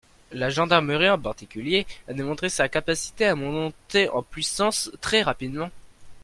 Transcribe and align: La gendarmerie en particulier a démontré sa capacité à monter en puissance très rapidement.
La 0.31 0.49
gendarmerie 0.49 1.11
en 1.11 1.19
particulier 1.19 1.85
a 2.07 2.13
démontré 2.13 2.49
sa 2.49 2.67
capacité 2.67 3.25
à 3.27 3.35
monter 3.35 4.09
en 4.09 4.23
puissance 4.23 4.89
très 4.99 5.21
rapidement. 5.21 5.69